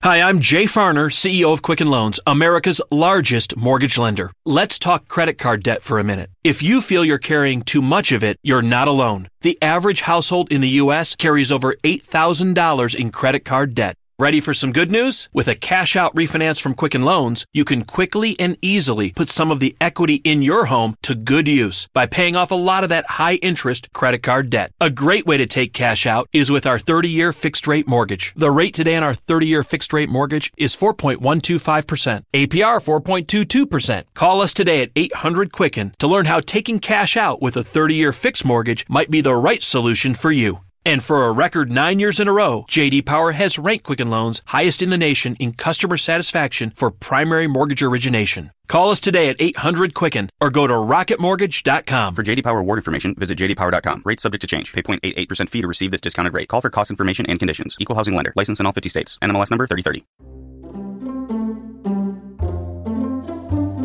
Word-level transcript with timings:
Hi, 0.00 0.22
I'm 0.22 0.38
Jay 0.38 0.62
Farner, 0.62 1.10
CEO 1.10 1.52
of 1.52 1.60
Quicken 1.60 1.90
Loans, 1.90 2.20
America's 2.24 2.80
largest 2.88 3.56
mortgage 3.56 3.98
lender. 3.98 4.30
Let's 4.46 4.78
talk 4.78 5.08
credit 5.08 5.38
card 5.38 5.64
debt 5.64 5.82
for 5.82 5.98
a 5.98 6.04
minute. 6.04 6.30
If 6.44 6.62
you 6.62 6.80
feel 6.80 7.04
you're 7.04 7.18
carrying 7.18 7.62
too 7.62 7.82
much 7.82 8.12
of 8.12 8.22
it, 8.22 8.38
you're 8.44 8.62
not 8.62 8.86
alone. 8.86 9.28
The 9.40 9.58
average 9.60 10.02
household 10.02 10.52
in 10.52 10.60
the 10.60 10.78
U.S. 10.82 11.16
carries 11.16 11.50
over 11.50 11.74
$8,000 11.82 12.94
in 12.94 13.10
credit 13.10 13.40
card 13.44 13.74
debt. 13.74 13.96
Ready 14.20 14.40
for 14.40 14.52
some 14.52 14.72
good 14.72 14.90
news? 14.90 15.28
With 15.32 15.46
a 15.46 15.54
cash 15.54 15.94
out 15.94 16.12
refinance 16.12 16.60
from 16.60 16.74
Quicken 16.74 17.04
Loans, 17.04 17.46
you 17.52 17.64
can 17.64 17.84
quickly 17.84 18.34
and 18.40 18.56
easily 18.60 19.12
put 19.12 19.30
some 19.30 19.52
of 19.52 19.60
the 19.60 19.76
equity 19.80 20.16
in 20.24 20.42
your 20.42 20.64
home 20.64 20.96
to 21.02 21.14
good 21.14 21.46
use 21.46 21.86
by 21.94 22.06
paying 22.06 22.34
off 22.34 22.50
a 22.50 22.56
lot 22.56 22.82
of 22.82 22.88
that 22.88 23.10
high 23.10 23.34
interest 23.34 23.92
credit 23.92 24.24
card 24.24 24.50
debt. 24.50 24.72
A 24.80 24.90
great 24.90 25.24
way 25.24 25.36
to 25.36 25.46
take 25.46 25.72
cash 25.72 26.04
out 26.04 26.28
is 26.32 26.50
with 26.50 26.66
our 26.66 26.80
30 26.80 27.08
year 27.08 27.32
fixed 27.32 27.68
rate 27.68 27.86
mortgage. 27.86 28.32
The 28.34 28.50
rate 28.50 28.74
today 28.74 28.96
on 28.96 29.04
our 29.04 29.14
30 29.14 29.46
year 29.46 29.62
fixed 29.62 29.92
rate 29.92 30.08
mortgage 30.08 30.52
is 30.56 30.74
4.125%, 30.74 32.24
APR 32.34 32.82
4.22%. 32.82 34.04
Call 34.14 34.40
us 34.40 34.52
today 34.52 34.82
at 34.82 34.90
800 34.96 35.52
Quicken 35.52 35.94
to 36.00 36.08
learn 36.08 36.26
how 36.26 36.40
taking 36.40 36.80
cash 36.80 37.16
out 37.16 37.40
with 37.40 37.56
a 37.56 37.62
30 37.62 37.94
year 37.94 38.10
fixed 38.10 38.44
mortgage 38.44 38.84
might 38.88 39.12
be 39.12 39.20
the 39.20 39.36
right 39.36 39.62
solution 39.62 40.16
for 40.16 40.32
you. 40.32 40.58
And 40.88 41.02
for 41.02 41.26
a 41.26 41.32
record 41.32 41.70
nine 41.70 42.00
years 42.00 42.18
in 42.18 42.28
a 42.28 42.32
row, 42.32 42.64
JD 42.66 43.04
Power 43.04 43.32
has 43.32 43.58
ranked 43.58 43.84
Quicken 43.84 44.08
Loans 44.08 44.40
highest 44.46 44.80
in 44.80 44.88
the 44.88 44.96
nation 44.96 45.36
in 45.36 45.52
customer 45.52 45.98
satisfaction 45.98 46.70
for 46.74 46.90
primary 46.90 47.46
mortgage 47.46 47.82
origination. 47.82 48.52
Call 48.68 48.90
us 48.90 48.98
today 48.98 49.28
at 49.28 49.36
800 49.38 49.92
Quicken 49.92 50.30
or 50.40 50.48
go 50.48 50.66
to 50.66 50.72
rocketmortgage.com. 50.72 52.14
For 52.14 52.22
JD 52.22 52.42
Power 52.42 52.60
award 52.60 52.78
information, 52.78 53.14
visit 53.16 53.36
jdpower.com. 53.36 54.00
Rates 54.06 54.22
subject 54.22 54.40
to 54.40 54.46
change. 54.46 54.72
Pay 54.72 54.80
0.88% 54.80 55.50
fee 55.50 55.60
to 55.60 55.68
receive 55.68 55.90
this 55.90 56.00
discounted 56.00 56.32
rate. 56.32 56.48
Call 56.48 56.62
for 56.62 56.70
cost 56.70 56.88
information 56.88 57.26
and 57.26 57.38
conditions. 57.38 57.76
Equal 57.78 57.94
housing 57.94 58.14
lender. 58.14 58.32
License 58.34 58.58
in 58.58 58.64
all 58.64 58.72
50 58.72 58.88
states. 58.88 59.18
NMLS 59.20 59.50
number 59.50 59.66
3030. 59.66 60.06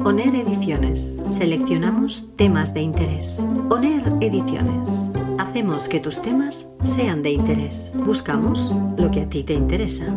ONER 0.05 0.35
Ediciones. 0.35 1.21
Seleccionamos 1.27 2.33
temas 2.37 2.73
de 2.73 2.81
interés. 2.81 3.41
ONER 3.69 4.03
Ediciones. 4.21 5.11
Hacemos 5.53 5.87
que 5.87 5.99
tus 5.99 6.19
temas 6.19 6.75
sean 6.81 7.21
de 7.21 7.29
interés. 7.29 7.93
Buscamos 7.95 8.73
lo 8.97 9.11
que 9.11 9.21
a 9.21 9.29
ti 9.29 9.43
te 9.43 9.53
interesa. 9.53 10.11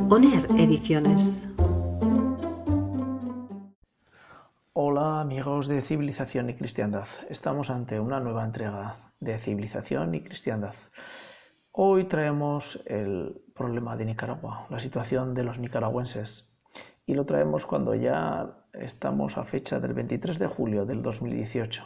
Ediciones. 0.57 1.47
Hola 4.73 5.21
amigos 5.21 5.69
de 5.69 5.83
Civilización 5.83 6.49
y 6.49 6.55
Cristiandad. 6.55 7.07
Estamos 7.29 7.69
ante 7.69 8.01
una 8.01 8.19
nueva 8.19 8.47
entrega 8.47 9.13
de 9.21 9.39
Civilización 9.39 10.15
y 10.15 10.23
Cristiandad. 10.23 10.75
Hoy 11.71 12.05
traemos 12.05 12.83
el 12.87 13.43
problema 13.55 13.95
de 13.95 14.07
Nicaragua, 14.07 14.67
la 14.71 14.79
situación 14.79 15.35
de 15.35 15.45
los 15.45 15.59
nicaragüenses. 15.59 16.51
Y 17.05 17.13
lo 17.13 17.27
traemos 17.27 17.67
cuando 17.67 17.95
ya 17.95 18.57
estamos 18.73 19.37
a 19.37 19.45
fecha 19.45 19.81
del 19.81 19.93
23 19.93 20.39
de 20.39 20.47
julio 20.47 20.87
del 20.87 21.03
2018 21.03 21.85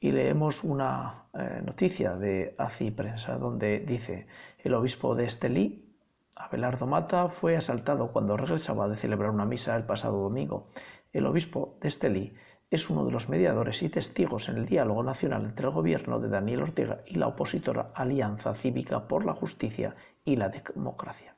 y 0.00 0.12
leemos 0.12 0.64
una 0.64 1.26
eh, 1.34 1.60
noticia 1.64 2.16
de 2.16 2.54
ACI 2.56 2.90
Prensa 2.90 3.36
donde 3.36 3.80
dice 3.80 4.26
el 4.58 4.74
obispo 4.74 5.14
de 5.14 5.26
Estelí, 5.26 5.86
Abelardo 6.34 6.86
Mata, 6.86 7.28
fue 7.28 7.54
asaltado 7.54 8.10
cuando 8.10 8.36
regresaba 8.38 8.88
de 8.88 8.96
celebrar 8.96 9.30
una 9.30 9.44
misa 9.44 9.76
el 9.76 9.84
pasado 9.84 10.22
domingo. 10.22 10.70
El 11.12 11.26
obispo 11.26 11.76
de 11.82 11.88
Estelí 11.88 12.34
es 12.70 12.88
uno 12.88 13.04
de 13.04 13.12
los 13.12 13.28
mediadores 13.28 13.82
y 13.82 13.90
testigos 13.90 14.48
en 14.48 14.56
el 14.56 14.66
diálogo 14.66 15.02
nacional 15.02 15.44
entre 15.44 15.66
el 15.66 15.72
gobierno 15.72 16.18
de 16.18 16.28
Daniel 16.28 16.62
Ortega 16.62 17.02
y 17.06 17.16
la 17.16 17.26
opositora 17.26 17.90
Alianza 17.94 18.54
Cívica 18.54 19.06
por 19.06 19.26
la 19.26 19.34
Justicia 19.34 19.96
y 20.24 20.36
la 20.36 20.48
Democracia. 20.48 21.36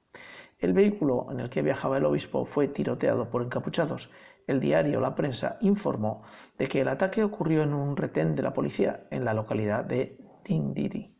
El 0.62 0.74
vehículo 0.74 1.26
en 1.32 1.40
el 1.40 1.50
que 1.50 1.60
viajaba 1.60 1.98
el 1.98 2.04
obispo 2.04 2.44
fue 2.44 2.68
tiroteado 2.68 3.28
por 3.28 3.42
encapuchados 3.42 4.12
el 4.46 4.60
diario 4.60 5.00
La 5.00 5.16
Prensa 5.16 5.58
informó 5.60 6.22
de 6.56 6.68
que 6.68 6.82
el 6.82 6.88
ataque 6.88 7.24
ocurrió 7.24 7.64
en 7.64 7.74
un 7.74 7.96
retén 7.96 8.36
de 8.36 8.42
la 8.42 8.52
policía 8.52 9.08
en 9.10 9.24
la 9.24 9.34
localidad 9.34 9.84
de 9.84 10.24
Dindiri. 10.44 11.16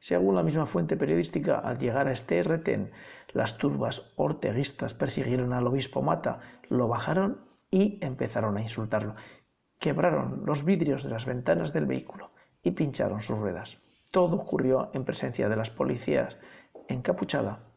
Según 0.00 0.34
la 0.34 0.42
misma 0.42 0.66
fuente 0.66 0.96
periodística, 0.96 1.60
al 1.60 1.78
llegar 1.78 2.08
a 2.08 2.12
este 2.12 2.42
retén, 2.42 2.90
las 3.28 3.58
turbas 3.58 4.12
orteguistas 4.16 4.92
persiguieron 4.92 5.52
al 5.52 5.68
obispo 5.68 6.02
Mata, 6.02 6.40
lo 6.68 6.88
bajaron 6.88 7.44
y 7.70 8.04
empezaron 8.04 8.56
a 8.56 8.60
insultarlo. 8.60 9.14
Quebraron 9.78 10.42
los 10.44 10.64
vidrios 10.64 11.04
de 11.04 11.10
las 11.10 11.26
ventanas 11.26 11.72
del 11.72 11.86
vehículo 11.86 12.32
y 12.60 12.72
pincharon 12.72 13.20
sus 13.20 13.38
ruedas. 13.38 13.78
Todo 14.10 14.34
ocurrió 14.34 14.90
en 14.94 15.04
presencia 15.04 15.48
de 15.48 15.54
las 15.54 15.70
policías 15.70 16.38
encapuchada, 16.88 17.69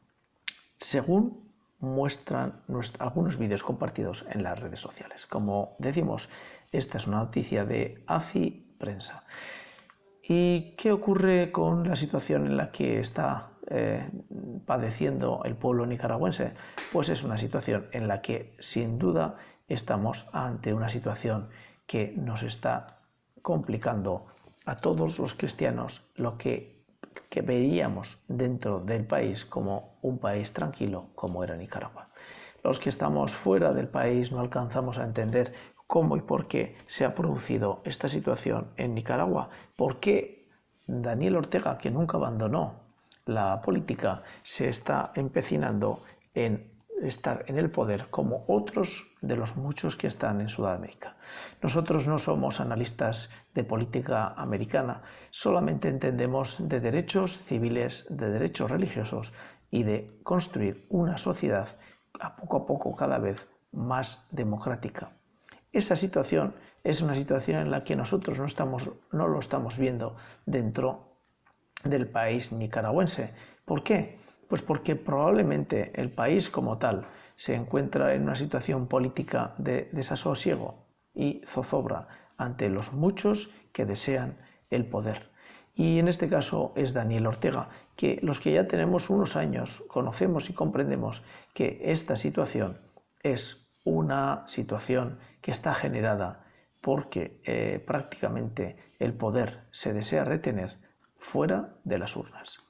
según 0.84 1.50
muestran 1.80 2.62
algunos 3.00 3.38
vídeos 3.38 3.64
compartidos 3.64 4.26
en 4.30 4.44
las 4.44 4.60
redes 4.60 4.80
sociales. 4.80 5.26
Como 5.26 5.76
decimos, 5.80 6.30
esta 6.72 6.98
es 6.98 7.08
una 7.08 7.18
noticia 7.18 7.66
de 7.66 8.04
AFI 8.08 8.76
Prensa. 8.78 9.24
¿Y 10.22 10.76
qué 10.78 10.92
ocurre 10.92 11.52
con 11.52 11.88
la 11.88 11.96
situación 11.96 12.48
en 12.48 12.58
la 12.58 12.72
que 12.72 13.00
está 13.00 13.52
eh, 13.68 14.10
padeciendo 14.66 15.42
el 15.44 15.56
pueblo 15.56 15.86
nicaragüense? 15.86 16.54
Pues 16.92 17.10
es 17.10 17.24
una 17.24 17.38
situación 17.38 17.88
en 17.92 18.08
la 18.08 18.22
que 18.22 18.56
sin 18.60 19.00
duda 19.00 19.36
estamos 19.68 20.28
ante 20.32 20.74
una 20.74 20.90
situación 20.90 21.50
que 21.86 22.14
nos 22.16 22.44
está 22.44 23.00
complicando 23.42 24.28
a 24.66 24.78
todos 24.78 25.20
los 25.20 25.34
cristianos 25.34 26.02
lo 26.16 26.38
que 26.38 26.73
que 27.30 27.42
veíamos 27.42 28.22
dentro 28.28 28.80
del 28.80 29.06
país 29.06 29.46
como 29.46 29.98
un 30.02 30.20
país 30.20 30.54
tranquilo 30.54 31.10
como 31.16 31.44
era 31.44 31.56
Nicaragua. 31.56 32.10
Los 32.64 32.80
que 32.80 32.90
estamos 32.90 33.36
fuera 33.36 33.74
del 33.74 33.88
país 33.88 34.32
no 34.32 34.40
alcanzamos 34.40 34.98
a 34.98 35.04
entender 35.04 35.54
cómo 35.88 36.18
y 36.18 36.22
por 36.22 36.48
qué 36.48 36.76
se 36.88 37.06
ha 37.06 37.14
producido 37.14 37.82
esta 37.84 38.08
situación 38.08 38.68
en 38.78 38.96
Nicaragua, 38.96 39.50
por 39.76 40.00
qué 40.00 40.50
Daniel 40.88 41.36
Ortega, 41.36 41.78
que 41.78 41.92
nunca 41.92 42.18
abandonó 42.18 42.82
la 43.26 43.62
política, 43.62 44.24
se 44.44 44.68
está 44.70 45.12
empecinando 45.16 46.04
en 46.34 46.73
estar 47.08 47.46
en 47.48 47.58
el 47.58 47.70
poder 47.70 48.08
como 48.10 48.46
otros 48.48 49.16
de 49.22 49.36
los 49.36 49.56
muchos 49.56 49.96
que 49.96 50.08
están 50.08 50.42
en 50.42 50.50
Sudamérica. 50.50 51.18
Nosotros 51.62 52.08
no 52.08 52.20
somos 52.20 52.60
analistas 52.60 53.30
de 53.54 53.64
política 53.64 54.34
americana, 54.36 55.04
solamente 55.32 55.90
entendemos 55.90 56.58
de 56.68 56.80
derechos 56.80 57.38
civiles, 57.38 58.06
de 58.10 58.30
derechos 58.30 58.72
religiosos 58.72 59.34
y 59.72 59.84
de 59.84 60.20
construir 60.24 60.86
una 60.90 61.18
sociedad 61.18 61.68
a 62.20 62.36
poco 62.36 62.58
a 62.58 62.66
poco 62.66 62.96
cada 62.96 63.18
vez 63.18 63.48
más 63.72 64.26
democrática. 64.32 65.12
Esa 65.72 65.96
situación 65.96 66.56
es 66.84 67.02
una 67.02 67.16
situación 67.16 67.62
en 67.62 67.72
la 67.72 67.84
que 67.84 67.96
nosotros 67.96 68.40
no, 68.40 68.46
estamos, 68.46 68.92
no 69.12 69.28
lo 69.28 69.40
estamos 69.40 69.80
viendo 69.80 70.16
dentro 70.46 71.18
del 71.84 72.08
país 72.08 72.52
nicaragüense. 72.52 73.34
¿Por 73.66 73.84
qué? 73.84 74.23
Pues 74.54 74.62
porque 74.62 74.96
probablemente 74.96 75.92
el 76.00 76.12
país 76.12 76.52
como 76.52 76.78
tal 76.78 77.08
se 77.36 77.56
encuentra 77.56 78.14
en 78.14 78.22
una 78.22 78.36
situación 78.36 78.86
política 78.86 79.56
de 79.58 79.90
desasosiego 79.94 80.86
y 81.16 81.42
zozobra 81.48 82.08
ante 82.38 82.70
los 82.70 82.94
muchos 82.94 83.50
que 83.72 83.88
desean 83.88 84.38
el 84.70 84.86
poder. 84.86 85.32
Y 85.74 85.98
en 85.98 86.08
este 86.08 86.30
caso 86.30 86.72
es 86.76 86.94
Daniel 86.94 87.26
Ortega, 87.26 87.70
que 87.96 88.20
los 88.22 88.40
que 88.40 88.52
ya 88.52 88.68
tenemos 88.68 89.10
unos 89.10 89.36
años 89.36 89.84
conocemos 89.88 90.52
y 90.52 90.54
comprendemos 90.54 91.24
que 91.56 91.82
esta 91.86 92.16
situación 92.16 92.78
es 93.24 93.74
una 93.84 94.44
situación 94.46 95.18
que 95.42 95.50
está 95.50 95.74
generada 95.74 96.46
porque 96.80 97.42
eh, 97.44 97.84
prácticamente 97.88 98.78
el 99.00 99.16
poder 99.16 99.62
se 99.72 99.94
desea 99.94 100.24
retener 100.26 100.78
fuera 101.18 101.74
de 101.86 101.98
las 101.98 102.16
urnas. 102.16 102.63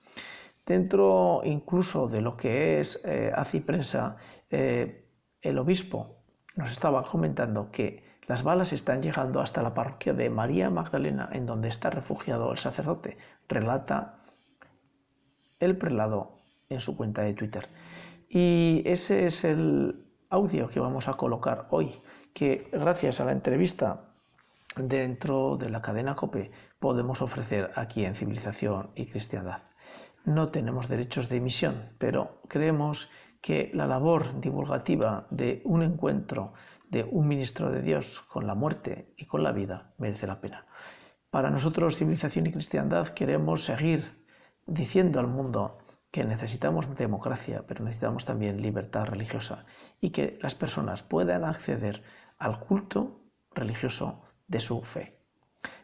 Dentro 0.65 1.41
incluso 1.43 2.07
de 2.07 2.21
lo 2.21 2.37
que 2.37 2.79
es 2.79 3.01
eh, 3.05 3.33
Prensa, 3.65 4.15
eh, 4.49 5.09
el 5.41 5.59
obispo 5.59 6.23
nos 6.55 6.71
estaba 6.71 7.03
comentando 7.03 7.69
que 7.69 8.03
las 8.27 8.43
balas 8.43 8.71
están 8.71 9.01
llegando 9.01 9.41
hasta 9.41 9.61
la 9.61 9.73
parroquia 9.73 10.13
de 10.13 10.29
María 10.29 10.69
Magdalena, 10.69 11.27
en 11.33 11.45
donde 11.45 11.67
está 11.67 11.89
refugiado 11.89 12.51
el 12.51 12.57
sacerdote, 12.57 13.17
relata 13.49 14.19
el 15.59 15.77
prelado 15.77 16.37
en 16.69 16.79
su 16.79 16.95
cuenta 16.95 17.23
de 17.23 17.33
Twitter. 17.33 17.67
Y 18.29 18.83
ese 18.85 19.25
es 19.25 19.43
el 19.43 20.05
audio 20.29 20.69
que 20.69 20.79
vamos 20.79 21.09
a 21.09 21.15
colocar 21.15 21.67
hoy, 21.71 22.01
que 22.33 22.69
gracias 22.71 23.19
a 23.19 23.25
la 23.25 23.33
entrevista 23.33 24.13
dentro 24.77 25.57
de 25.57 25.69
la 25.69 25.81
cadena 25.81 26.15
COPE 26.15 26.51
podemos 26.79 27.21
ofrecer 27.21 27.71
aquí 27.75 28.05
en 28.05 28.15
Civilización 28.15 28.91
y 28.95 29.07
Cristiandad 29.07 29.72
no 30.25 30.47
tenemos 30.49 30.87
derechos 30.87 31.29
de 31.29 31.37
emisión, 31.37 31.89
pero 31.97 32.41
creemos 32.47 33.09
que 33.41 33.71
la 33.73 33.87
labor 33.87 34.39
divulgativa 34.39 35.27
de 35.29 35.61
un 35.65 35.83
encuentro 35.83 36.53
de 36.89 37.03
un 37.03 37.27
ministro 37.27 37.71
de 37.71 37.81
Dios 37.81 38.21
con 38.21 38.47
la 38.47 38.55
muerte 38.55 39.13
y 39.17 39.25
con 39.25 39.43
la 39.43 39.51
vida 39.51 39.93
merece 39.97 40.27
la 40.27 40.39
pena. 40.39 40.65
Para 41.29 41.49
nosotros, 41.49 41.97
civilización 41.97 42.47
y 42.47 42.51
cristiandad, 42.51 43.07
queremos 43.09 43.65
seguir 43.65 44.23
diciendo 44.65 45.19
al 45.19 45.27
mundo 45.27 45.79
que 46.11 46.23
necesitamos 46.23 46.95
democracia, 46.95 47.65
pero 47.67 47.83
necesitamos 47.83 48.23
también 48.23 48.61
libertad 48.61 49.07
religiosa 49.07 49.65
y 49.99 50.11
que 50.11 50.37
las 50.41 50.53
personas 50.53 51.01
puedan 51.01 51.43
acceder 51.43 52.03
al 52.37 52.59
culto 52.59 53.19
religioso 53.51 54.21
de 54.47 54.59
su 54.59 54.83
fe. 54.83 55.22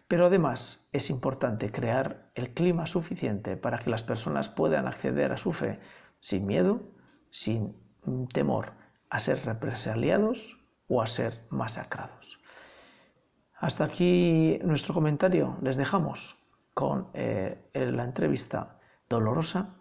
Pero 0.08 0.26
además 0.26 0.88
es 0.92 1.10
importante 1.10 1.72
crear 1.72 2.32
el 2.36 2.54
clima 2.54 2.88
suficiente 2.88 3.58
para 3.58 3.80
que 3.80 3.90
las 3.90 4.04
personas 4.04 4.50
puedan 4.50 4.88
acceder 4.88 5.32
a 5.32 5.38
su 5.38 5.52
fe 5.52 5.80
sin 6.20 6.46
miedo, 6.46 6.82
sin 7.30 7.76
temor 8.34 8.74
a 9.10 9.20
ser 9.20 9.46
represaliados 9.46 10.58
o 10.88 11.02
a 11.02 11.08
ser 11.08 11.46
masacrados. 11.50 12.40
Hasta 13.56 13.84
aquí 13.84 14.60
nuestro 14.64 14.94
comentario. 14.94 15.58
Les 15.62 15.76
dejamos 15.76 16.38
con 16.74 17.10
eh, 17.14 17.70
la 17.74 18.04
entrevista 18.04 18.80
dolorosa 19.10 19.76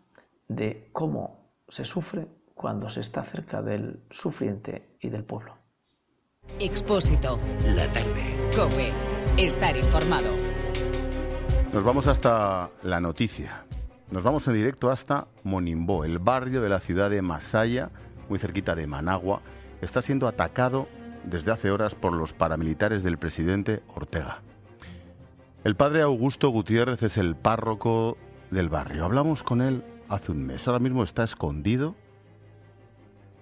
de 0.48 0.90
cómo 0.92 1.52
se 1.68 1.84
sufre 1.84 2.26
cuando 2.54 2.90
se 2.90 3.00
está 3.00 3.22
cerca 3.22 3.62
del 3.62 4.02
sufriente 4.10 4.96
y 5.00 5.10
del 5.10 5.24
pueblo. 5.24 5.56
Expósito. 6.60 7.38
La 7.64 7.86
tarde. 7.92 8.50
Cope. 8.56 8.92
Estar 9.36 9.76
informado. 9.76 10.30
Nos 11.72 11.84
vamos 11.84 12.06
hasta 12.06 12.70
la 12.82 13.00
noticia. 13.00 13.64
Nos 14.10 14.22
vamos 14.22 14.48
en 14.48 14.54
directo 14.54 14.90
hasta 14.90 15.28
Monimbó, 15.44 16.04
el 16.04 16.18
barrio 16.18 16.60
de 16.60 16.68
la 16.68 16.80
ciudad 16.80 17.10
de 17.10 17.22
Masaya, 17.22 17.90
muy 18.28 18.38
cerquita 18.38 18.74
de 18.74 18.86
Managua. 18.86 19.42
Está 19.80 20.02
siendo 20.02 20.26
atacado 20.26 20.88
desde 21.24 21.52
hace 21.52 21.70
horas 21.70 21.94
por 21.94 22.12
los 22.12 22.32
paramilitares 22.32 23.02
del 23.02 23.18
presidente 23.18 23.82
Ortega. 23.94 24.42
El 25.62 25.76
padre 25.76 26.02
Augusto 26.02 26.48
Gutiérrez 26.48 27.02
es 27.02 27.18
el 27.18 27.36
párroco 27.36 28.16
del 28.50 28.68
barrio. 28.68 29.04
Hablamos 29.04 29.42
con 29.42 29.60
él 29.60 29.84
hace 30.08 30.32
un 30.32 30.46
mes. 30.46 30.66
Ahora 30.66 30.80
mismo 30.80 31.02
está 31.02 31.24
escondido. 31.24 31.94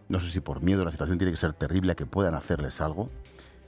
No 0.08 0.20
sé 0.20 0.30
si 0.30 0.40
por 0.40 0.62
miedo 0.62 0.84
la 0.84 0.92
situación 0.92 1.18
tiene 1.18 1.32
que 1.32 1.38
ser 1.38 1.52
terrible 1.52 1.92
a 1.92 1.94
que 1.96 2.06
puedan 2.06 2.34
hacerles 2.34 2.80
algo. 2.80 3.10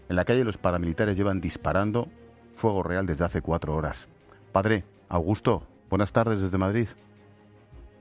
En 0.09 0.17
la 0.17 0.25
calle 0.25 0.45
los 0.45 0.57
paramilitares 0.57 1.17
llevan 1.17 1.41
disparando 1.41 2.09
fuego 2.55 2.83
real 2.83 3.07
desde 3.07 3.25
hace 3.25 3.43
cuatro 3.43 3.75
horas. 3.75 4.09
Padre, 4.53 4.85
Augusto, 5.09 5.67
buenas 5.89 6.13
tardes 6.13 6.41
desde 6.41 6.59
Madrid. 6.59 6.89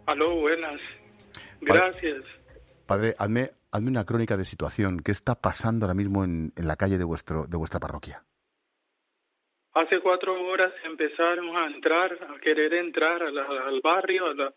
Aló, 0.05 0.35
buenas. 0.35 0.79
Gracias. 1.61 2.23
Padre, 2.85 3.15
hazme, 3.17 3.51
una 3.73 4.05
crónica 4.05 4.37
de 4.37 4.45
situación. 4.45 5.01
¿Qué 5.01 5.11
está 5.11 5.35
pasando 5.35 5.85
ahora 5.85 5.93
mismo 5.93 6.23
en, 6.23 6.53
en 6.55 6.67
la 6.67 6.75
calle 6.75 6.97
de, 6.97 7.03
vuestro, 7.03 7.45
de 7.47 7.57
vuestra 7.57 7.79
parroquia? 7.79 8.23
Hace 9.73 9.99
cuatro 9.99 10.33
horas 10.47 10.73
empezaron 10.85 11.55
a 11.55 11.67
entrar, 11.67 12.13
a 12.13 12.39
querer 12.39 12.73
entrar 12.73 13.21
al 13.21 13.81
barrio, 13.81 14.27
a 14.27 14.53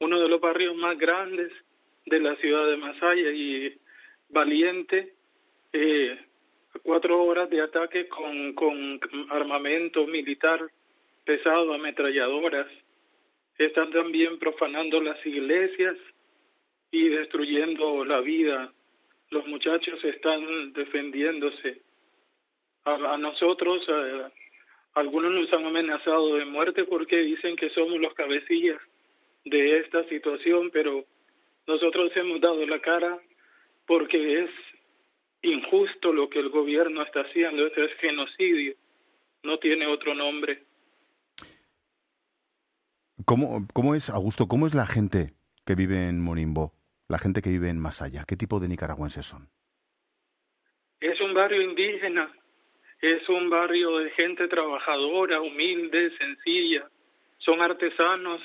uno 0.00 0.20
de 0.20 0.28
los 0.28 0.40
barrios 0.40 0.74
más 0.76 0.96
grandes 0.96 1.52
de 2.06 2.20
la 2.20 2.36
ciudad 2.36 2.66
de 2.68 2.76
Masaya 2.76 3.30
y 3.30 3.76
Valiente. 4.28 5.12
Eh, 5.72 6.18
cuatro 6.82 7.22
horas 7.22 7.50
de 7.50 7.60
ataque 7.60 8.08
con, 8.08 8.54
con 8.54 9.00
armamento 9.30 10.06
militar 10.06 10.60
pesado, 11.24 11.74
ametralladoras. 11.74 12.68
Están 13.58 13.90
también 13.90 14.38
profanando 14.38 15.00
las 15.00 15.24
iglesias 15.26 15.96
y 16.90 17.08
destruyendo 17.08 18.04
la 18.04 18.20
vida. 18.20 18.72
Los 19.30 19.46
muchachos 19.46 20.02
están 20.04 20.72
defendiéndose. 20.72 21.82
A, 22.84 23.16
nosotros, 23.18 23.84
algunos 24.94 25.32
nos 25.32 25.52
han 25.52 25.66
amenazado 25.66 26.36
de 26.36 26.44
muerte 26.44 26.84
porque 26.84 27.16
dicen 27.16 27.56
que 27.56 27.70
somos 27.70 27.98
los 27.98 28.14
cabecillas 28.14 28.80
de 29.44 29.78
esta 29.78 30.04
situación, 30.04 30.70
pero 30.72 31.04
nosotros 31.66 32.12
hemos 32.16 32.40
dado 32.40 32.64
la 32.66 32.80
cara 32.80 33.18
porque 33.86 34.44
es 34.44 34.50
injusto 35.42 36.12
lo 36.12 36.28
que 36.28 36.40
el 36.40 36.50
gobierno 36.50 37.02
está 37.02 37.20
haciendo, 37.20 37.66
esto 37.66 37.82
es 37.82 37.92
genocidio, 37.98 38.74
no 39.42 39.58
tiene 39.58 39.86
otro 39.86 40.14
nombre. 40.14 40.62
¿Cómo, 43.24 43.66
¿Cómo 43.72 43.94
es, 43.94 44.10
Augusto, 44.10 44.46
cómo 44.46 44.66
es 44.66 44.74
la 44.74 44.86
gente 44.86 45.32
que 45.64 45.74
vive 45.74 46.08
en 46.08 46.22
Monimbo, 46.22 46.72
la 47.08 47.18
gente 47.18 47.42
que 47.42 47.50
vive 47.50 47.70
en 47.70 47.80
Masaya? 47.80 48.24
¿Qué 48.26 48.36
tipo 48.36 48.60
de 48.60 48.68
nicaragüenses 48.68 49.26
son? 49.26 49.48
Es 51.00 51.20
un 51.20 51.34
barrio 51.34 51.62
indígena, 51.62 52.30
es 53.00 53.28
un 53.28 53.50
barrio 53.50 53.98
de 53.98 54.10
gente 54.10 54.48
trabajadora, 54.48 55.40
humilde, 55.40 56.10
sencilla. 56.16 56.88
Son 57.38 57.60
artesanos, 57.60 58.40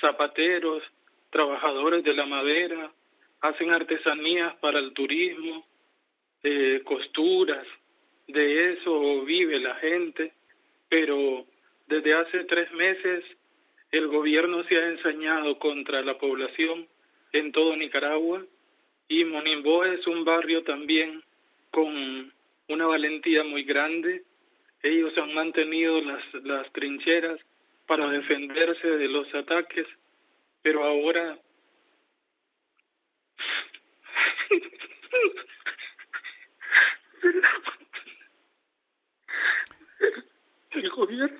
zapateros, 0.00 0.82
trabajadores 1.30 2.04
de 2.04 2.14
la 2.14 2.26
madera, 2.26 2.92
hacen 3.40 3.70
artesanías 3.70 4.54
para 4.56 4.78
el 4.78 4.92
turismo, 4.92 5.64
eh, 6.42 6.82
costuras, 6.84 7.66
de 8.26 8.72
eso 8.72 9.22
vive 9.24 9.58
la 9.60 9.74
gente, 9.76 10.32
pero 10.88 11.44
desde 11.86 12.14
hace 12.14 12.44
tres 12.44 12.70
meses 12.72 13.24
el 13.90 14.06
gobierno 14.06 14.62
se 14.64 14.76
ha 14.76 14.88
ensañado 14.88 15.58
contra 15.58 16.02
la 16.02 16.16
población 16.18 16.86
en 17.32 17.52
todo 17.52 17.76
Nicaragua 17.76 18.44
y 19.08 19.24
Monimbo 19.24 19.84
es 19.84 20.06
un 20.06 20.24
barrio 20.24 20.62
también 20.62 21.22
con 21.72 22.32
una 22.68 22.86
valentía 22.86 23.42
muy 23.42 23.64
grande. 23.64 24.22
Ellos 24.82 25.12
han 25.18 25.34
mantenido 25.34 26.00
las, 26.00 26.22
las 26.44 26.72
trincheras 26.72 27.40
para 27.86 28.08
defenderse 28.08 28.86
de 28.86 29.08
los 29.08 29.32
ataques, 29.34 29.86
pero 30.62 30.84
ahora 30.84 31.38
el 40.72 40.90
gobierno 40.90 41.38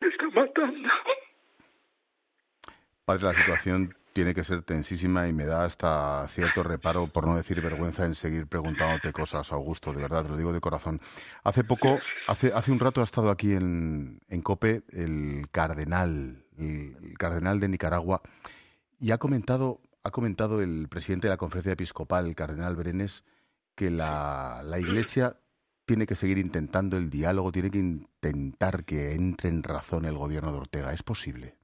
está 0.00 0.28
matando. 0.28 0.88
Padre, 3.04 3.24
la 3.24 3.34
situación 3.34 3.94
tiene 4.12 4.34
que 4.34 4.44
ser 4.44 4.62
tensísima 4.62 5.28
y 5.28 5.32
me 5.32 5.46
da 5.46 5.64
hasta 5.64 6.26
cierto 6.28 6.62
reparo, 6.62 7.06
por 7.06 7.26
no 7.26 7.36
decir 7.36 7.60
vergüenza, 7.60 8.04
en 8.04 8.14
seguir 8.14 8.46
preguntándote 8.46 9.12
cosas, 9.12 9.52
Augusto, 9.52 9.92
de 9.92 10.02
verdad, 10.02 10.24
te 10.24 10.30
lo 10.30 10.36
digo 10.36 10.52
de 10.52 10.60
corazón. 10.60 11.00
Hace 11.44 11.64
poco, 11.64 11.98
hace, 12.26 12.52
hace 12.52 12.72
un 12.72 12.80
rato 12.80 13.00
ha 13.00 13.04
estado 13.04 13.30
aquí 13.30 13.52
en, 13.52 14.20
en 14.28 14.42
COPE 14.42 14.82
el 14.90 15.46
cardenal, 15.52 16.44
el, 16.60 17.18
cardenal 17.18 17.60
de 17.60 17.68
Nicaragua, 17.68 18.22
y 19.00 19.12
ha 19.12 19.18
comentado, 19.18 19.80
ha 20.04 20.10
comentado 20.10 20.62
el 20.62 20.88
presidente 20.88 21.26
de 21.26 21.32
la 21.32 21.38
conferencia 21.38 21.72
episcopal, 21.72 22.26
el 22.26 22.34
cardenal 22.34 22.76
Berenes, 22.76 23.24
que 23.74 23.90
la, 23.90 24.62
la 24.64 24.78
Iglesia 24.78 25.36
tiene 25.86 26.06
que 26.06 26.14
seguir 26.14 26.38
intentando 26.38 26.96
el 26.96 27.10
diálogo, 27.10 27.50
tiene 27.50 27.70
que 27.70 27.78
intentar 27.78 28.84
que 28.84 29.12
entre 29.12 29.48
en 29.48 29.62
razón 29.62 30.04
el 30.04 30.16
gobierno 30.16 30.52
de 30.52 30.58
Ortega. 30.58 30.92
¿Es 30.92 31.02
posible? 31.02 31.54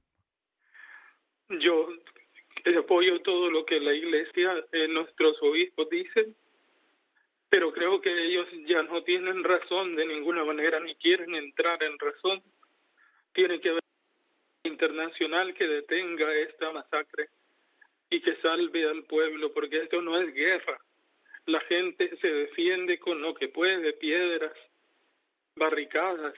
Yo 1.61 1.87
apoyo 2.87 3.21
todo 3.21 3.49
lo 3.51 3.65
que 3.65 3.79
la 3.79 3.93
iglesia, 3.93 4.65
eh, 4.71 4.87
nuestros 4.87 5.37
obispos 5.41 5.89
dicen, 5.89 6.35
pero 7.49 7.71
creo 7.71 8.01
que 8.01 8.11
ellos 8.25 8.47
ya 8.65 8.83
no 8.83 9.03
tienen 9.03 9.43
razón 9.43 9.95
de 9.95 10.05
ninguna 10.05 10.43
manera 10.43 10.79
ni 10.79 10.95
quieren 10.95 11.35
entrar 11.35 11.81
en 11.83 11.97
razón. 11.99 12.41
Tiene 13.33 13.59
que 13.59 13.69
haber 13.69 13.83
internacional 14.77 15.55
que 15.55 15.67
detenga 15.67 16.31
esta 16.35 16.71
masacre 16.71 17.29
y 18.11 18.21
que 18.21 18.35
salve 18.35 18.87
al 18.87 19.03
pueblo, 19.05 19.51
porque 19.51 19.79
esto 19.79 20.03
no 20.03 20.21
es 20.21 20.31
guerra. 20.35 20.79
La 21.47 21.59
gente 21.61 22.15
se 22.17 22.27
defiende 22.27 22.99
con 22.99 23.19
lo 23.19 23.33
que 23.33 23.47
puede, 23.47 23.93
piedras, 23.93 24.53
barricadas, 25.55 26.35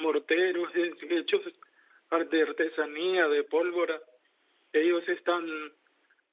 morteros, 0.00 0.70
hechos 0.74 1.42
de 2.30 2.42
artesanía, 2.42 3.26
de 3.28 3.44
pólvora. 3.44 3.98
Ellos 4.74 5.08
están 5.08 5.46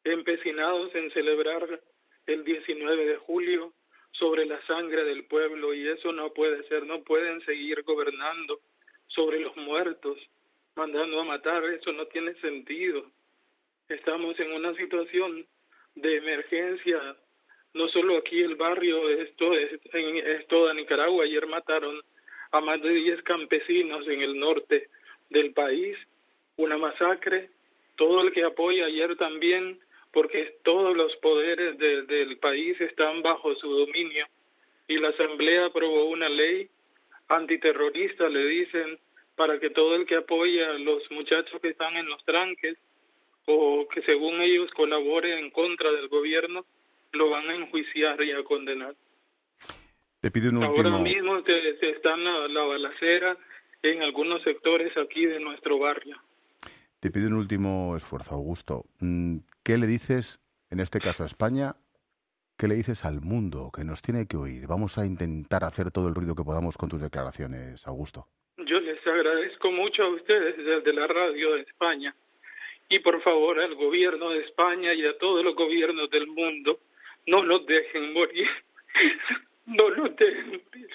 empecinados 0.03 0.93
en 0.93 1.09
celebrar 1.11 1.79
el 2.25 2.43
19 2.43 3.05
de 3.05 3.17
julio 3.17 3.71
sobre 4.11 4.45
la 4.45 4.61
sangre 4.65 5.05
del 5.05 5.23
pueblo 5.25 5.73
y 5.73 5.87
eso 5.87 6.11
no 6.11 6.33
puede 6.33 6.67
ser, 6.67 6.85
no 6.85 7.01
pueden 7.03 7.39
seguir 7.45 7.81
gobernando 7.83 8.59
sobre 9.07 9.39
los 9.39 9.55
muertos, 9.55 10.17
mandando 10.75 11.19
a 11.19 11.23
matar, 11.23 11.63
eso 11.65 11.91
no 11.93 12.05
tiene 12.07 12.33
sentido. 12.35 13.05
Estamos 13.87 14.39
en 14.39 14.51
una 14.51 14.73
situación 14.75 15.45
de 15.95 16.17
emergencia, 16.17 17.15
no 17.73 17.87
solo 17.89 18.17
aquí 18.17 18.41
el 18.41 18.55
barrio, 18.55 19.09
esto 19.09 19.53
es, 19.53 19.79
es 19.93 20.47
toda 20.47 20.73
Nicaragua, 20.73 21.23
ayer 21.23 21.45
mataron 21.47 22.01
a 22.51 22.61
más 22.61 22.81
de 22.81 22.89
10 22.89 23.21
campesinos 23.23 24.07
en 24.07 24.21
el 24.21 24.39
norte 24.39 24.89
del 25.29 25.53
país, 25.53 25.97
una 26.57 26.77
masacre, 26.77 27.49
todo 27.95 28.21
el 28.21 28.31
que 28.33 28.43
apoya 28.43 28.85
ayer 28.85 29.15
también 29.17 29.79
porque 30.11 30.55
todos 30.63 30.95
los 30.95 31.13
poderes 31.17 31.77
del 31.77 32.37
país 32.37 32.79
están 32.79 33.21
bajo 33.21 33.53
su 33.55 33.69
dominio 33.69 34.25
y 34.87 34.97
la 34.97 35.09
Asamblea 35.09 35.65
aprobó 35.65 36.05
una 36.05 36.29
ley 36.29 36.69
antiterrorista, 37.27 38.29
le 38.29 38.45
dicen, 38.45 38.97
para 39.35 39.59
que 39.59 39.69
todo 39.69 39.95
el 39.95 40.05
que 40.05 40.15
apoya 40.15 40.71
a 40.71 40.79
los 40.79 41.03
muchachos 41.11 41.59
que 41.61 41.69
están 41.69 41.95
en 41.97 42.07
los 42.07 42.23
tranques 42.25 42.77
o 43.45 43.87
que 43.93 44.01
según 44.03 44.41
ellos 44.41 44.71
colabore 44.71 45.39
en 45.39 45.51
contra 45.51 45.91
del 45.91 46.07
gobierno, 46.07 46.65
lo 47.11 47.29
van 47.29 47.49
a 47.49 47.55
enjuiciar 47.55 48.21
y 48.23 48.31
a 48.31 48.43
condenar. 48.43 48.95
Te 50.19 50.31
pido 50.31 50.49
un 50.49 50.57
último... 50.57 50.89
Ahora 50.89 51.03
mismo 51.03 51.41
se, 51.43 51.89
está 51.89 52.15
en 52.15 52.53
la, 52.53 52.63
balacera 52.63 53.37
en 53.83 54.01
algunos 54.01 54.41
sectores 54.41 54.95
aquí 54.97 55.25
de 55.25 55.39
nuestro 55.39 55.77
barrio. 55.77 56.17
Te 56.99 57.11
pido 57.11 57.27
un 57.27 57.35
último 57.35 57.95
esfuerzo, 57.95 58.33
Augusto. 58.33 58.85
Mm, 58.99 59.37
¿Qué 59.63 59.77
le 59.77 59.85
dices, 59.85 60.39
en 60.71 60.79
este 60.79 60.99
caso 60.99 61.21
a 61.21 61.27
España, 61.27 61.75
qué 62.57 62.67
le 62.67 62.73
dices 62.73 63.05
al 63.05 63.21
mundo 63.21 63.71
que 63.71 63.83
nos 63.83 64.01
tiene 64.01 64.25
que 64.25 64.37
oír? 64.37 64.65
Vamos 64.65 64.97
a 64.97 65.05
intentar 65.05 65.63
hacer 65.63 65.91
todo 65.91 66.07
el 66.07 66.15
ruido 66.15 66.33
que 66.33 66.43
podamos 66.43 66.77
con 66.77 66.89
tus 66.89 67.01
declaraciones, 67.01 67.85
Augusto. 67.85 68.27
Les 69.05 69.13
agradezco 69.13 69.71
mucho 69.71 70.03
a 70.03 70.09
ustedes 70.09 70.57
desde 70.57 70.91
la 70.91 71.05
radio 71.05 71.53
de 71.53 71.61
España 71.61 72.15
y 72.89 72.97
por 72.99 73.21
favor 73.21 73.59
al 73.59 73.75
gobierno 73.75 74.31
de 74.31 74.39
España 74.39 74.95
y 74.95 75.05
a 75.05 75.15
todos 75.19 75.43
los 75.43 75.55
gobiernos 75.55 76.09
del 76.09 76.25
mundo, 76.25 76.79
no 77.27 77.43
los 77.43 77.67
dejen 77.67 78.13
morir, 78.13 78.47
no 79.67 79.89
los 79.89 80.15
dejen 80.15 80.63
morir. 80.65 80.89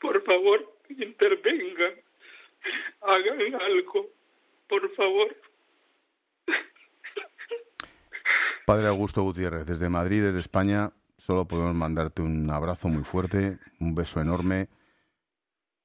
Por 0.00 0.22
favor, 0.24 0.72
intervengan, 0.88 1.92
hagan 3.02 3.60
algo, 3.60 4.08
por 4.66 4.94
favor. 4.94 5.36
Padre 8.64 8.86
Augusto 8.86 9.22
Gutiérrez, 9.22 9.66
desde 9.66 9.90
Madrid, 9.90 10.22
desde 10.22 10.40
España, 10.40 10.90
solo 11.18 11.46
podemos 11.46 11.74
mandarte 11.74 12.22
un 12.22 12.48
abrazo 12.50 12.88
muy 12.88 13.04
fuerte, 13.04 13.58
un 13.78 13.94
beso 13.94 14.22
enorme 14.22 14.65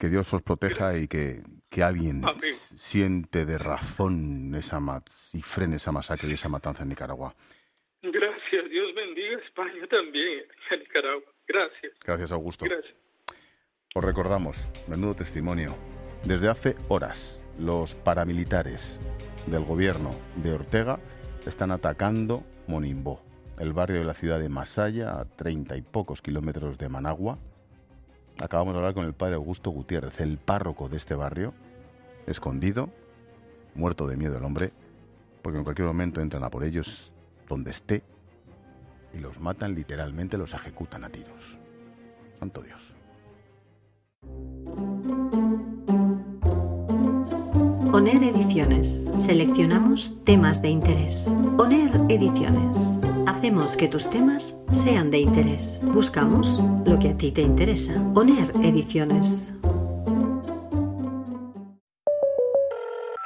que 0.01 0.09
Dios 0.09 0.33
os 0.33 0.41
proteja 0.41 0.97
y 0.97 1.07
que, 1.07 1.43
que 1.69 1.83
alguien 1.83 2.23
siente 2.75 3.45
de 3.45 3.59
razón 3.59 4.55
esa 4.55 4.79
y 5.31 5.43
frene 5.43 5.75
esa 5.75 5.91
masacre 5.91 6.27
y 6.27 6.33
esa 6.33 6.49
matanza 6.49 6.81
en 6.81 6.89
Nicaragua. 6.89 7.35
Gracias, 8.01 8.67
Dios 8.71 8.95
bendiga 8.95 9.37
a 9.37 9.45
España 9.45 9.85
también, 9.87 10.45
a 10.71 10.75
Nicaragua. 10.75 11.31
Gracias. 11.47 11.93
Gracias, 12.03 12.31
Augusto. 12.31 12.65
Gracias. 12.65 12.95
Os 13.93 14.03
recordamos, 14.03 14.67
menudo 14.87 15.13
testimonio. 15.13 15.75
Desde 16.25 16.49
hace 16.49 16.75
horas, 16.87 17.39
los 17.59 17.93
paramilitares 17.93 18.99
del 19.45 19.63
gobierno 19.65 20.15
de 20.37 20.53
Ortega 20.53 20.99
están 21.45 21.69
atacando 21.69 22.43
Monimbó, 22.65 23.21
el 23.59 23.71
barrio 23.73 23.99
de 23.99 24.05
la 24.05 24.15
ciudad 24.15 24.39
de 24.39 24.49
Masaya, 24.49 25.19
a 25.19 25.25
treinta 25.25 25.77
y 25.77 25.83
pocos 25.83 26.23
kilómetros 26.23 26.79
de 26.79 26.89
Managua, 26.89 27.37
Acabamos 28.39 28.73
de 28.73 28.79
hablar 28.79 28.93
con 28.93 29.05
el 29.05 29.13
padre 29.13 29.35
Augusto 29.35 29.69
Gutiérrez, 29.69 30.19
el 30.19 30.37
párroco 30.37 30.89
de 30.89 30.97
este 30.97 31.15
barrio, 31.15 31.53
escondido, 32.25 32.89
muerto 33.75 34.07
de 34.07 34.17
miedo 34.17 34.37
el 34.37 34.43
hombre, 34.43 34.71
porque 35.41 35.57
en 35.57 35.63
cualquier 35.63 35.87
momento 35.87 36.21
entran 36.21 36.43
a 36.43 36.49
por 36.49 36.63
ellos 36.63 37.11
donde 37.47 37.71
esté 37.71 38.03
y 39.13 39.19
los 39.19 39.39
matan 39.39 39.75
literalmente, 39.75 40.37
los 40.37 40.53
ejecutan 40.53 41.03
a 41.03 41.09
tiros. 41.09 41.57
Santo 42.39 42.61
Dios. 42.61 42.95
ONER 47.93 48.23
Ediciones. 48.23 49.11
Seleccionamos 49.17 50.23
temas 50.23 50.61
de 50.61 50.69
interés. 50.69 51.27
ONER 51.57 51.91
Ediciones. 52.09 53.01
Hacemos 53.27 53.77
que 53.77 53.87
tus 53.87 54.09
temas 54.09 54.63
sean 54.71 55.11
de 55.11 55.19
interés. 55.19 55.81
Buscamos 55.83 56.59
lo 56.85 56.97
que 56.99 57.09
a 57.09 57.17
ti 57.17 57.31
te 57.31 57.41
interesa. 57.41 57.93
ONER 58.15 58.51
Ediciones. 58.63 59.53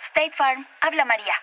State 0.10 0.34
Farm, 0.38 0.66
habla 0.82 1.06
María. 1.06 1.34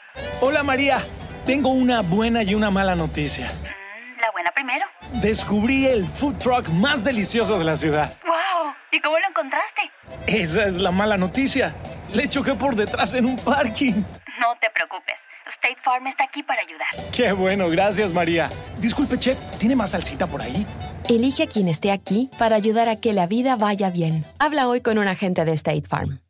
Hola 0.40 0.62
María, 0.62 0.98
tengo 1.46 1.70
una 1.70 2.02
buena 2.02 2.42
y 2.42 2.54
una 2.54 2.70
mala 2.70 2.94
noticia. 2.94 3.46
Mm, 3.46 4.20
la 4.20 4.30
buena 4.32 4.50
primero. 4.54 4.86
Descubrí 5.22 5.86
el 5.86 6.06
food 6.06 6.36
truck 6.38 6.68
más 6.68 7.04
delicioso 7.04 7.58
de 7.58 7.64
la 7.64 7.76
ciudad. 7.76 8.16
¡Wow! 8.24 8.74
¿Y 8.90 9.00
cómo 9.00 9.18
lo 9.18 9.28
encontraste? 9.28 9.82
Esa 10.26 10.66
es 10.66 10.76
la 10.76 10.90
mala 10.90 11.16
noticia. 11.16 11.74
Le 12.12 12.28
choqué 12.28 12.54
por 12.54 12.76
detrás 12.76 13.14
en 13.14 13.24
un 13.26 13.36
parking. 13.36 14.02
No 14.40 14.56
te 14.60 14.68
preocupes. 14.70 15.16
State 15.46 15.78
Farm 15.84 16.06
está 16.06 16.24
aquí 16.24 16.42
para 16.42 16.62
ayudar. 16.62 17.10
Qué 17.12 17.32
bueno, 17.32 17.68
gracias 17.68 18.12
María. 18.12 18.50
Disculpe, 18.78 19.18
chef, 19.18 19.38
¿tiene 19.58 19.76
más 19.76 19.90
salsita 19.90 20.26
por 20.26 20.42
ahí? 20.42 20.66
Elige 21.08 21.44
a 21.44 21.46
quien 21.46 21.68
esté 21.68 21.90
aquí 21.90 22.30
para 22.38 22.56
ayudar 22.56 22.88
a 22.88 22.96
que 22.96 23.12
la 23.12 23.26
vida 23.26 23.56
vaya 23.56 23.90
bien. 23.90 24.24
Habla 24.38 24.68
hoy 24.68 24.80
con 24.80 24.98
un 24.98 25.08
agente 25.08 25.44
de 25.44 25.52
State 25.52 25.86
Farm. 25.86 26.20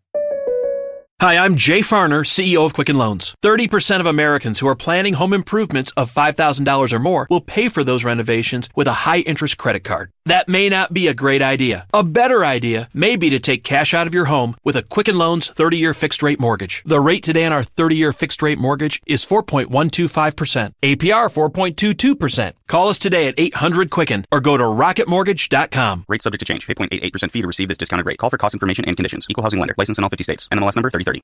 Hi, 1.23 1.39
I'm 1.39 1.55
Jay 1.55 1.83
Farner, 1.83 2.25
CEO 2.27 2.67
of 2.67 2.75
Quicken 2.75 2.99
Loans. 2.99 3.37
30% 3.43 4.01
of 4.01 4.07
Americans 4.07 4.59
who 4.59 4.67
are 4.67 4.75
planning 4.75 5.15
home 5.15 5.33
improvements 5.33 5.93
of 5.97 6.13
$5,000 6.13 6.93
or 6.93 6.99
more 6.99 7.29
will 7.31 7.41
pay 7.41 7.69
for 7.69 7.85
those 7.85 8.03
renovations 8.03 8.69
with 8.75 8.89
a 8.89 9.05
high 9.07 9.19
interest 9.19 9.57
credit 9.57 9.85
card. 9.85 10.11
That 10.27 10.49
may 10.49 10.69
not 10.69 10.93
be 10.93 11.07
a 11.07 11.15
great 11.15 11.41
idea. 11.41 11.87
A 11.93 12.03
better 12.03 12.45
idea 12.45 12.89
may 12.93 13.15
be 13.15 13.31
to 13.31 13.39
take 13.39 13.63
cash 13.63 13.95
out 13.95 14.09
of 14.09 14.15
your 14.15 14.25
home 14.25 14.57
with 14.65 14.75
a 14.75 14.83
Quicken 14.83 15.17
Loans 15.17 15.47
30 15.49 15.77
year 15.77 15.95
fixed 15.95 16.25
rate 16.25 16.41
mortgage. 16.41 16.83
The 16.87 16.99
rate 16.99 17.23
today 17.23 17.45
on 17.45 17.53
our 17.53 17.63
30 17.63 17.95
year 17.95 18.13
fixed 18.13 18.43
rate 18.43 18.59
mortgage 18.59 19.01
is 19.07 19.25
4.125%, 19.25 20.73
APR 20.83 21.29
4.22%. 21.31 22.53
Call 22.67 22.89
us 22.89 22.99
today 22.99 23.29
at 23.29 23.35
800 23.39 23.91
Quicken 23.91 24.25
or 24.33 24.41
go 24.41 24.57
to 24.57 24.65
rocketmortgage.com. 24.65 26.07
Rate 26.09 26.23
subject 26.23 26.41
to 26.41 26.47
change. 26.47 26.67
8.88% 26.67 27.31
fee 27.31 27.43
to 27.43 27.47
receive 27.47 27.69
this 27.69 27.79
discounted 27.79 28.07
rate. 28.07 28.19
Call 28.19 28.31
for 28.31 28.39
cost 28.39 28.55
information 28.55 28.85
and 28.87 28.97
conditions. 28.97 29.27
Equal 29.29 29.45
housing 29.45 29.61
lender. 29.61 29.75
License 29.79 29.99
in 29.99 30.05
all 30.05 30.11
50 30.11 30.25
states. 30.25 30.49
NMLS 30.49 30.75
number 30.75 30.91
3030. 30.91 31.12